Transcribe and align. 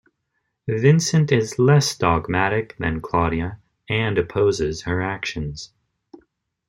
Vincent 0.67 1.31
is 1.31 1.59
less 1.59 1.95
dogmatic 1.95 2.75
than 2.79 3.01
Claudia 3.01 3.59
and 3.87 4.17
opposes 4.17 4.81
her 4.81 4.99
actions. 4.99 5.73